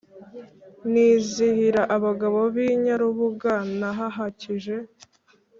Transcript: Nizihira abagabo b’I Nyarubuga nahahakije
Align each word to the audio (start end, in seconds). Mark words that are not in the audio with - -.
Nizihira 0.91 1.81
abagabo 1.95 2.39
b’I 2.53 2.69
Nyarubuga 2.83 3.51
nahahakije 3.79 4.75